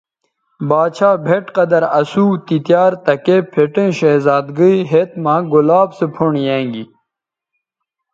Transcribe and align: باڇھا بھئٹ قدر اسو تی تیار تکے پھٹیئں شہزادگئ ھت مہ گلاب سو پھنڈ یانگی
باڇھا 0.69 1.09
بھئٹ 1.25 1.45
قدر 1.57 1.83
اسو 1.99 2.25
تی 2.45 2.57
تیار 2.65 2.91
تکے 3.05 3.37
پھٹیئں 3.51 3.91
شہزادگئ 3.99 4.75
ھت 4.89 5.09
مہ 5.23 5.35
گلاب 5.51 5.89
سو 5.97 6.05
پھنڈ 6.15 6.35
یانگی 6.45 6.83